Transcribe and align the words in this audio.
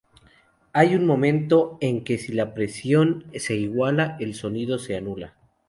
Hay 0.73 0.95
un 0.95 1.05
momento, 1.05 1.77
en 1.79 2.03
que 2.03 2.17
si 2.17 2.33
la 2.33 2.55
presión 2.55 3.25
se 3.35 3.55
iguala, 3.55 4.17
el 4.19 4.33
sonido 4.33 4.79
se 4.79 4.95
anula. 4.95 5.35